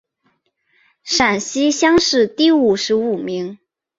[1.03, 3.59] 陕西乡试第五十五名。